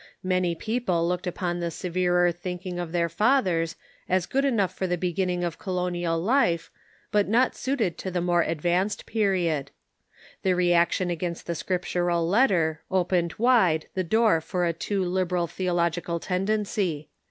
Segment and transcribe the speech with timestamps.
[0.23, 3.75] Many people looked upon the severer thinking of their fathers
[4.09, 6.71] as good enough for the beginning of colonial life,
[7.11, 9.67] but not suited to the more advanced j^eriod.
[10.41, 15.45] The reaction against the Script ural letter opened wide the door for a too liberal
[15.45, 17.09] theological tendency.